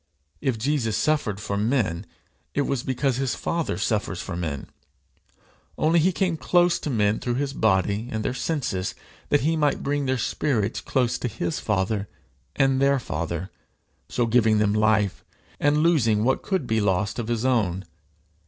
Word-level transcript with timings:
If 0.41 0.57
Jesus 0.57 0.97
suffered 0.97 1.39
for 1.39 1.57
men, 1.57 2.07
it 2.55 2.63
was 2.63 2.81
because 2.81 3.17
his 3.17 3.35
Father 3.35 3.77
suffers 3.77 4.19
for 4.19 4.35
men; 4.35 4.65
only 5.77 5.99
he 5.99 6.11
came 6.11 6.37
close 6.37 6.79
to 6.79 6.89
men 6.89 7.19
through 7.19 7.35
his 7.35 7.53
body 7.53 8.09
and 8.11 8.25
their 8.25 8.33
senses, 8.33 8.95
that 9.29 9.41
he 9.41 9.55
might 9.55 9.83
bring 9.83 10.07
their 10.07 10.17
spirits 10.17 10.81
close 10.81 11.19
to 11.19 11.27
his 11.27 11.59
Father 11.59 12.07
and 12.55 12.81
their 12.81 12.97
Father, 12.97 13.51
so 14.09 14.25
giving 14.25 14.57
them 14.57 14.73
life, 14.73 15.23
and 15.59 15.83
losing 15.83 16.23
what 16.23 16.41
could 16.41 16.65
be 16.65 16.81
lost 16.81 17.19
of 17.19 17.27
his 17.27 17.45
own. 17.45 17.85